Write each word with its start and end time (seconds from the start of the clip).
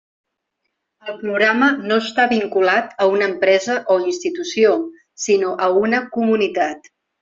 El 1.11 1.19
programa 1.23 1.67
no 1.91 1.99
està 2.05 2.25
vinculat 2.33 2.97
a 3.05 3.09
una 3.19 3.29
empresa 3.35 3.79
o 3.97 4.01
institució, 4.09 4.75
sinó 5.31 5.57
a 5.67 5.73
una 5.87 6.05
comunitat. 6.21 6.97